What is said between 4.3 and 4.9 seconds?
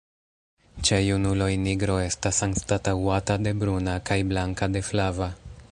blanka de